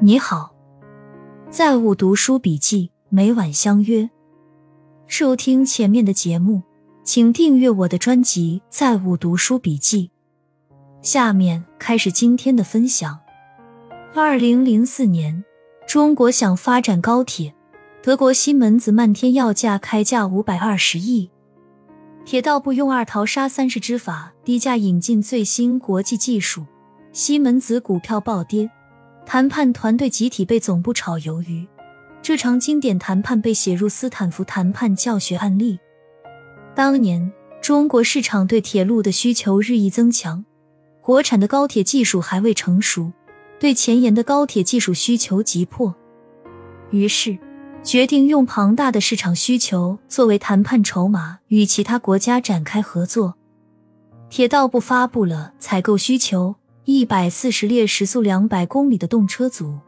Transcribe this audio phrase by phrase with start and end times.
[0.00, 0.54] 你好，
[1.50, 4.08] 在物读书笔记每晚相约
[5.08, 6.62] 收听前面的节目，
[7.02, 10.12] 请订阅我的专辑《在物读书笔记》。
[11.04, 13.18] 下面开始今天的分享。
[14.14, 15.44] 二零零四年，
[15.84, 17.52] 中国想发展高铁，
[18.00, 21.28] 德国西门子漫天要价开价五百二十亿，
[22.24, 26.64] 铁道部用二淘沙三市之法低价引进最新国际技术，
[27.12, 28.70] 西门子股票暴跌。
[29.30, 31.68] 谈判团队集体被总部炒鱿鱼，
[32.22, 35.78] 这场经典谈判被写入斯坦福谈判教学案例。
[36.74, 40.46] 当年中国市场对铁路的需求日益增强，
[41.02, 43.12] 国产的高铁技术还未成熟，
[43.60, 45.94] 对前沿的高铁技术需求急迫，
[46.90, 47.36] 于是
[47.82, 53.34] 决定用庞大的市场需求作为谈判筹码，与其他国家展开合作。
[54.30, 56.54] 铁道部发布了采购需求。
[56.90, 59.78] 一百四十列时速两百公里的动车组，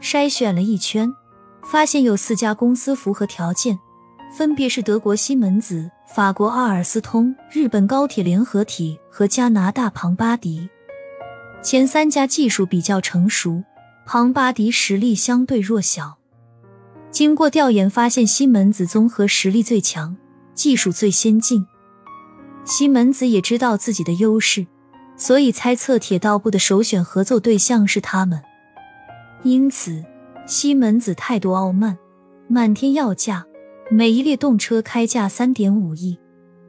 [0.00, 1.08] 筛选了一圈，
[1.62, 3.78] 发现有四家公司符合条件，
[4.36, 10.68] 分别是德国西门子、法国阿尔斯通、日本高铁联合体和加拿大庞巴迪。
[11.62, 13.62] 前三家技术比较成熟，
[14.04, 16.18] 庞巴迪实力相对弱小。
[17.12, 20.16] 经过调研发现，西门子综合实力最强，
[20.56, 21.64] 技术最先进。
[22.64, 24.66] 西门子也知道自己的优势。
[25.20, 28.40] 所以猜测铁道部的首选合作对象是他们，
[29.42, 30.02] 因此
[30.46, 31.98] 西门子态度傲慢，
[32.48, 33.44] 漫天要价，
[33.90, 36.18] 每一列动车开价三点五亿，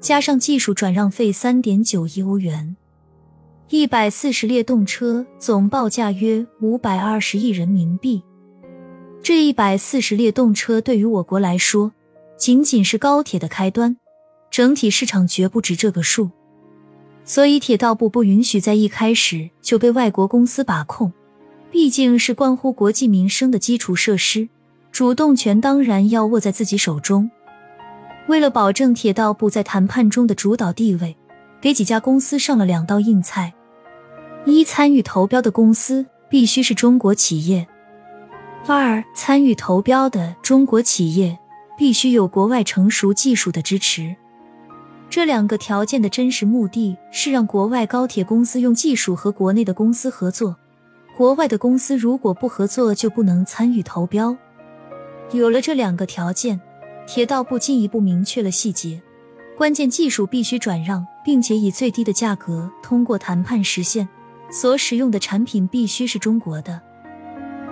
[0.00, 2.74] 加上技术转让费三点九亿欧元，
[3.68, 8.22] 一百四十列动车总报价约五百二十亿人民币。
[9.22, 11.92] 这一百四十列动车对于我国来说，
[12.38, 13.98] 仅仅是高铁的开端，
[14.50, 16.30] 整体市场绝不止这个数。
[17.28, 21.12] 所以，铁道部不允许在一开始就被外国公司把控，
[21.70, 24.48] 毕竟是关乎国计民生的基础设施，
[24.90, 27.30] 主动权当然要握在自己手中。
[28.28, 31.14] 为了保证铁道部在谈判中的主导地位，
[31.60, 33.52] 给几家公司上了两道硬菜：
[34.46, 37.66] 一、参与投标的公司必须是中国企业；
[38.66, 41.38] 二、参与投标的中国企业
[41.76, 44.16] 必须有国外成熟技术的支持。
[45.10, 50.54] 这两个条件的真实目的是让国外高铁公司用技术和国内的公司合作，
[51.16, 54.36] 国外的公司如果不合作就不能参与投标。
[55.32, 56.60] 有了这两个条件，
[57.06, 59.00] 铁道部进一步明确了细节：
[59.56, 64.06] 关键技术必须转让，并且以最低的价格通过谈判实现；
[64.50, 66.80] 所使用的产品必须是中国的。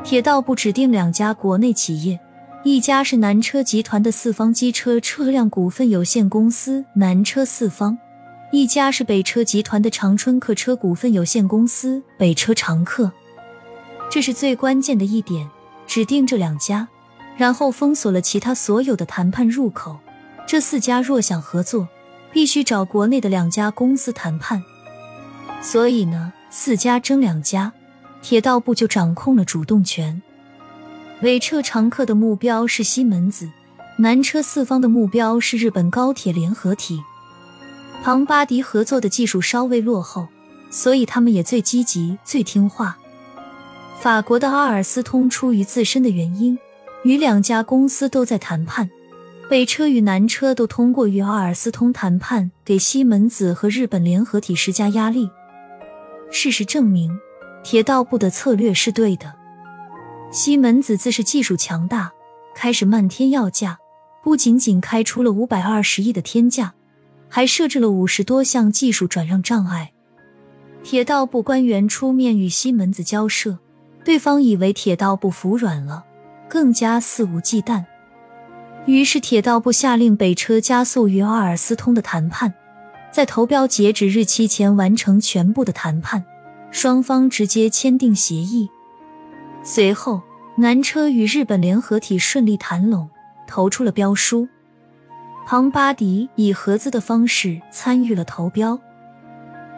[0.02, 2.18] 铁道部指定两家国内企业。
[2.66, 7.96] 一家是南车集团的四方机车车辆股份有限公司南车四方，
[8.50, 13.12] 一家是北车集团的长春客车股份有限公司北车长客。
[14.10, 15.48] 这是最关键的一点，
[15.86, 16.88] 指定这两家，
[17.36, 19.96] 然后封锁了其他所有的谈判入口。
[20.44, 21.86] 这四家若想合作，
[22.32, 24.60] 必须找国内的两家公司谈判。
[25.62, 27.72] 所以呢，四家争两家，
[28.22, 30.20] 铁道部就掌控了主动权。
[31.18, 33.48] 北车常客的目标是西门子，
[33.96, 37.02] 南车四方的目标是日本高铁联合体。
[38.02, 40.28] 庞巴迪合作的技术稍微落后，
[40.68, 42.98] 所以他们也最积极、最听话。
[43.98, 46.58] 法国的阿尔斯通出于自身的原因，
[47.02, 48.90] 与两家公司都在谈判。
[49.48, 55.30] 北车与南车都通过与阿尔斯通谈判，给西门子和日本联合体施加压力。
[56.30, 57.18] 事实证明，
[57.64, 59.35] 铁道部的策略是对的。
[60.30, 62.12] 西门子自是技术强大，
[62.54, 63.78] 开始漫天要价，
[64.22, 66.74] 不仅仅开出了五百二十亿的天价，
[67.28, 69.92] 还设置了五十多项技术转让障碍。
[70.82, 73.58] 铁道部官员出面与西门子交涉，
[74.04, 76.04] 对方以为铁道部服软了，
[76.48, 77.84] 更加肆无忌惮。
[78.84, 82.52] 于是铁道部下令北车加速与阿尔斯通的谈判，
[83.10, 86.24] 在投标截止日期前完成全部的谈判，
[86.70, 88.68] 双方直接签订协议。
[89.68, 90.22] 随后，
[90.54, 93.10] 南车与日本联合体顺利谈拢，
[93.48, 94.46] 投出了标书。
[95.44, 98.78] 庞巴迪以合资的方式参与了投标。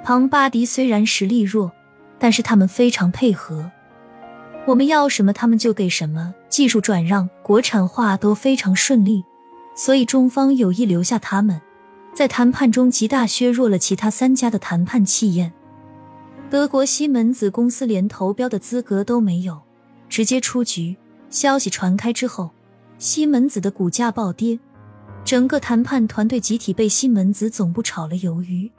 [0.04, 1.72] 庞巴迪虽然实力弱，
[2.18, 3.70] 但是他们非常配合。
[4.66, 9.24] 我们要什么，他们就给什么，技术转让、国产化都非常顺利。
[9.74, 11.62] 所以中方有意留下他们，
[12.12, 15.54] 在谈判中极大削弱了其他三家的谈判气焰。
[16.50, 19.62] 德国西门子公司连投标的资格都没有。
[20.08, 20.96] 直接出局。
[21.30, 22.50] 消息传开之后，
[22.98, 24.58] 西门子的股价暴跌，
[25.24, 28.70] 整个谈判团队集体被西门子总部炒了鱿鱼。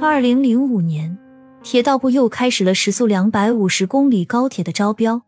[0.00, 1.16] 二零零五年，
[1.62, 5.22] 铁道部又开始了时速两百五十公里高铁的招标，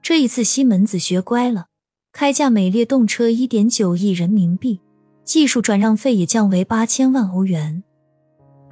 [0.00, 1.66] 这一次西门子学乖了，
[2.12, 4.80] 开价每列动车一点九亿人民币，
[5.24, 7.82] 技术转让费也降为八千万欧元，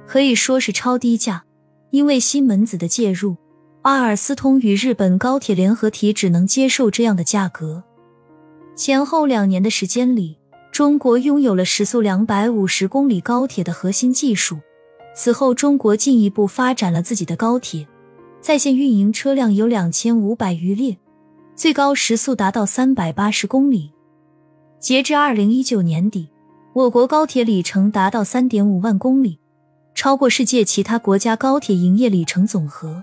[0.07, 1.43] 可以说是超低价。
[1.91, 3.35] 因为西门子的介入，
[3.83, 7.81] 阿尔斯通与日本高铁联合体只能接受这样的价格。
[8.75, 10.37] 前后两年的时间里，
[10.69, 14.59] 中国拥有了时速两百五十公里高铁的核心技术。
[15.15, 17.87] 此后，中国进一步发展了自己的高铁，
[18.41, 20.97] 在线运营车辆有两千五百余列，
[21.55, 23.91] 最高时速达到三百八十公里。
[24.77, 26.29] 截至二零一九年底，
[26.73, 29.39] 我国高铁里程达到三点五万公里，
[29.95, 33.01] 超过世界其他国家高铁营业里程总和。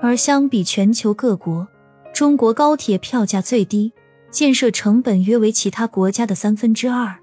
[0.00, 1.66] 而相比全球各国，
[2.14, 3.92] 中国高铁票价最低，
[4.30, 7.16] 建设成本约为其他国家的三分之二。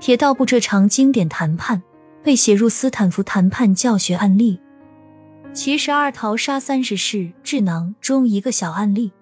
[0.00, 1.82] 铁道部这场经典谈判。
[2.20, 4.60] 被写入斯坦福谈判教学案例，
[5.54, 9.12] 七十二淘沙三十式智囊中一个小案例，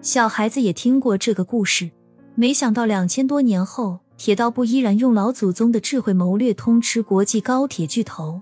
[0.00, 1.90] 小孩子也听过这个故事。
[2.36, 8.40] 没想到两千多年后，铁道部依然用老祖宗的智慧谋略通吃国际高铁巨头。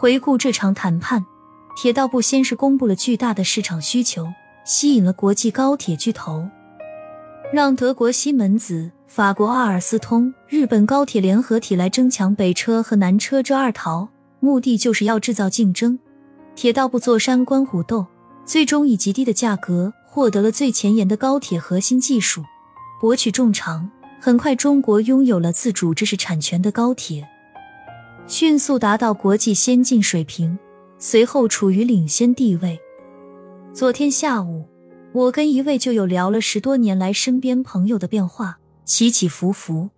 [0.00, 1.24] 回顾这场谈判，
[1.76, 4.26] 铁道部先是公布了巨大的市场需求，
[4.64, 6.48] 吸引了国际高铁巨头，
[7.52, 8.90] 让德国西门子。
[9.06, 14.08] 法国阿尔斯通、日本高铁联合体来争抢北车和南车这二桃，
[14.40, 15.98] 目的就是要制造竞争。
[16.54, 18.06] 铁道部坐山观虎斗，
[18.46, 22.42] 最终以极低的价格获得了最前沿的高铁核心技术，
[23.02, 23.90] 博取众长。
[24.18, 27.28] 很快，中国拥有了自主知识产权的高铁，
[28.26, 30.58] 迅速达到国际先进水平，
[31.04, 32.80] 随后处于领先地位。
[33.72, 34.64] 昨天下午，
[35.12, 38.56] 我跟一位旧友聊了十多年来身边朋友的变化。
[38.84, 39.90] 起起伏伏，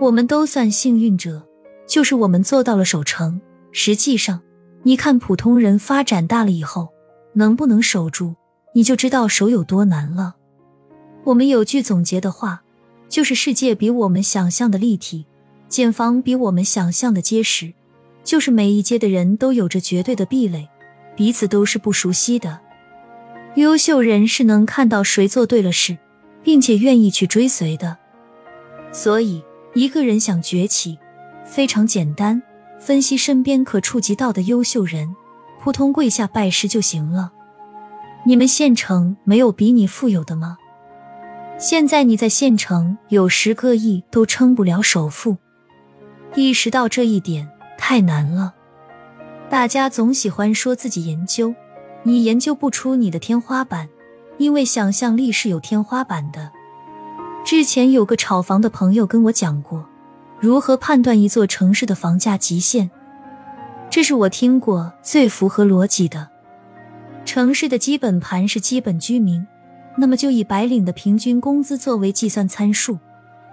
[0.00, 1.42] 我们都算幸运者，
[1.86, 3.40] 就是我们做到了守成。
[3.70, 4.42] 实际上，
[4.82, 6.90] 你看普通人发展大了以后，
[7.32, 8.34] 能不能守住，
[8.74, 10.36] 你就知道守有多难了。
[11.24, 12.62] 我们有句总结的话，
[13.08, 15.26] 就是世界比我们想象的立体，
[15.70, 17.72] 建房比我们想象的结实，
[18.24, 20.68] 就是每一阶的人都有着绝对的壁垒，
[21.16, 22.60] 彼此都是不熟悉的。
[23.56, 25.98] 优秀人是能看到谁做对了事。
[26.44, 27.96] 并且愿意去追随的，
[28.90, 29.42] 所以
[29.74, 30.98] 一个人想崛起，
[31.44, 32.42] 非常简单，
[32.80, 35.14] 分析身边可触及到的优秀人，
[35.60, 37.32] 扑通跪下拜师就行了。
[38.26, 40.56] 你们县城没有比你富有的吗？
[41.58, 45.36] 现在你在县城有十个亿都撑不了首富，
[46.34, 47.48] 意识到这一点
[47.92, 48.54] 太难了。
[49.50, 51.54] 大家总喜欢说自己研究，
[52.04, 53.86] 你研究不出你的天花板。
[54.38, 56.50] 因为想象力是有天花板的。
[57.44, 59.86] 之前有个炒房的朋友跟我讲过，
[60.40, 62.90] 如何判断一座城市的房价极限。
[63.90, 66.30] 这是我听过最符合逻辑的。
[67.26, 69.46] 城市的基本盘是基本居民，
[69.98, 72.98] 那么就以白领的平均工资作为计算参数，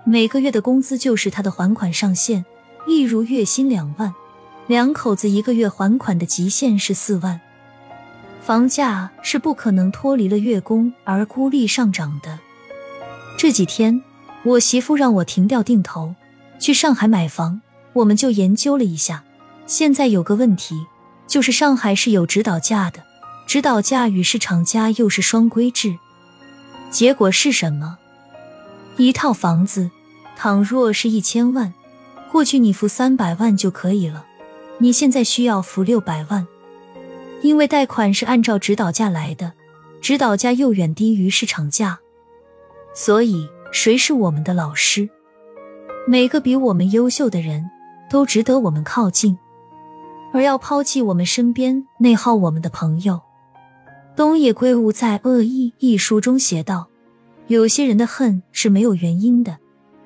[0.06, 2.45] 每个月的工资就是他的还款上限。
[2.88, 4.12] 例如月薪两万，
[4.69, 7.42] 两口子一个月还款的极限是四万。
[8.39, 12.38] 房价是不可能脱离了月供而孤立上涨的。
[13.36, 14.00] 这几天，
[14.44, 16.13] 我媳妇让我停掉定投，
[16.60, 17.60] 去上海买房。
[17.94, 19.24] 我们就研究了一下，
[19.66, 20.86] 现在有个问题，
[21.25, 23.03] 就是上海是有指导价的，
[23.48, 25.98] 指导价与市场价又是双规制。
[26.91, 27.98] 结果是什么？
[28.98, 29.89] 一套房子，
[30.38, 31.74] 倘若是一千万，
[32.32, 34.27] 过去你付三百万就可以了，
[34.79, 36.48] 你现在需要付六百万。
[37.41, 39.53] 因为贷款是按照指导价来的，
[40.01, 42.00] 指导价又远低于市场价，
[42.93, 45.07] 所以谁是我们的老师？
[46.05, 47.69] 每个比我们优秀的人
[48.09, 49.38] 都值得我们靠近，
[50.33, 53.21] 而要抛弃我们身边内耗我们的朋友。
[54.17, 56.89] 东野圭吾在《恶意》一书中写道
[57.48, 59.57] ：“有些人的恨是没有原因的，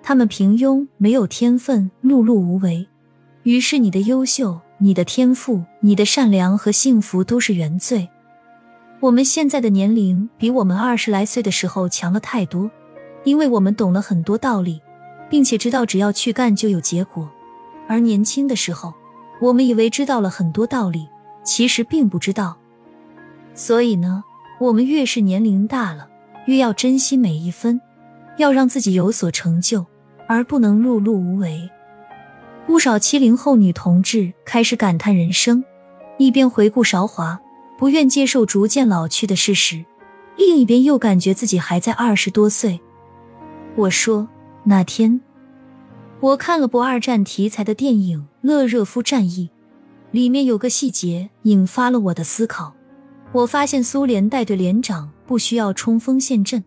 [0.03, 2.87] 他们平庸，没有天分，碌碌无为。
[3.43, 8.09] 于是你的优秀。”你的天赋、你的善良和幸福都是原罪。
[9.00, 12.69] 我们现在的年龄比我们二十来岁的时候强了太多，
[13.23, 14.81] 因为我们懂了很多道理，
[15.29, 17.31] 并且知道只要去干就有结果。
[17.88, 18.93] 而年轻的时候，
[19.39, 21.07] 我们以为知道了很多道理，
[21.45, 22.57] 其实并不知道。
[23.53, 24.21] 所以呢，
[24.59, 26.09] 我们越是年龄大了，
[26.47, 27.79] 越要珍惜每一分，
[28.38, 29.85] 要让自己有所成就，
[30.27, 31.69] 而不能碌碌无为。
[32.65, 35.63] 不少七零后女同志开始感叹人生，
[36.17, 37.39] 一边回顾韶华，
[37.77, 39.84] 不愿接受逐渐老去的事实；
[40.38, 42.79] 另一边又感觉自己还在二十多岁。
[43.75, 44.27] 我说
[44.63, 45.20] 那天
[46.22, 49.50] 我看了部二战题材的电影《勒热夫战役》，
[50.12, 52.74] 里面有个细节引发了我的思考。
[53.34, 56.63] 我发现苏联带队连长不需要冲锋陷阵，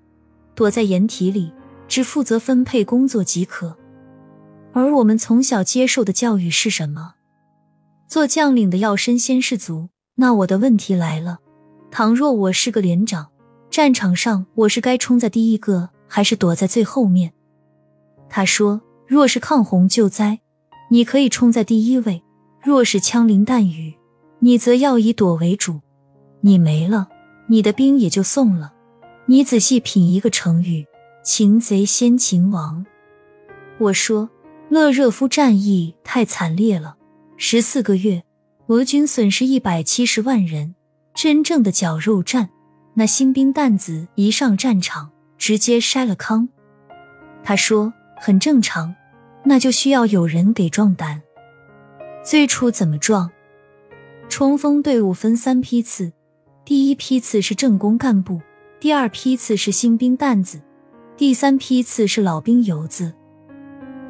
[0.54, 1.52] 躲在掩体里，
[1.88, 3.74] 只负责分配工作即可。
[4.76, 7.14] 而我们从小接受的教育是什么？
[8.06, 9.88] 做将领的要身先士卒。
[10.16, 11.38] 那我的问题来了：
[11.90, 13.28] 倘若我是个连长，
[13.70, 17.32] 战场上我是该冲在第一个，还是躲在最后面？
[18.28, 20.40] 他说：若是抗洪救灾，
[20.90, 22.20] 你可以冲在第一位；
[22.62, 23.94] 若是枪林弹雨，
[24.40, 25.80] 你则要以躲为主。
[26.42, 27.08] 你没了，
[27.48, 28.74] 你的兵也就送了。
[29.24, 30.84] 你仔细品一个成语：
[31.24, 32.84] 擒贼先擒王。
[33.78, 34.28] 我说，
[34.68, 36.96] 勒热夫战役太惨烈了，
[37.36, 38.24] 十四个月，
[38.66, 40.74] 俄军损失一百七十万人，
[41.14, 42.50] 真正的绞肉战。
[42.94, 46.48] 那新兵蛋子一上战场，直接筛了糠。
[47.44, 48.92] 他说，很正常，
[49.44, 51.22] 那就需要有人给壮胆。
[52.24, 53.30] 最初怎么壮？
[54.28, 56.12] 冲锋队伍分三批次。
[56.64, 58.40] 第一批次是政工干部，
[58.80, 60.60] 第二批次是新兵蛋子，
[61.16, 63.14] 第三批次是老兵油子。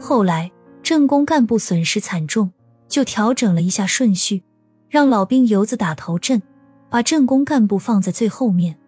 [0.07, 0.53] 后来
[0.85, 2.53] 政工干部损失惨重，
[2.87, 4.45] 就调整了一下顺序，
[4.89, 6.41] 让老兵游子打头阵，
[6.89, 8.79] 把政工干部放在最后面。